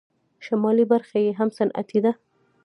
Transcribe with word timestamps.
شمالي 0.45 0.85
برخه 0.93 1.17
یې 1.25 1.31
هم 1.39 1.49
صنعتي 1.57 1.99
ده. 2.05 2.11